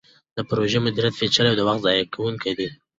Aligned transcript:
د 0.35 0.37
پروژو 0.49 0.79
مدیریت 0.85 1.13
پیچلی 1.19 1.49
او 1.53 1.65
وخت 1.67 1.81
ضایع 1.85 2.05
کوونکی 2.13 2.51
دی. 2.57 2.67